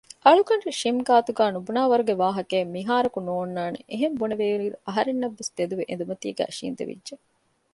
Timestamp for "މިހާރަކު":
2.75-3.19